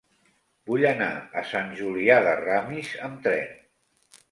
Vull 0.71 0.85
anar 0.91 1.09
a 1.41 1.43
Sant 1.51 1.69
Julià 1.83 2.17
de 2.29 2.33
Ramis 2.41 2.91
amb 3.11 3.23
tren. 3.29 3.57